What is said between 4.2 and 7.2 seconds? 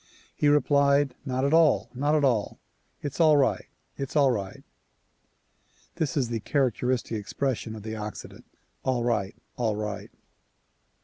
right!" This is the characteristic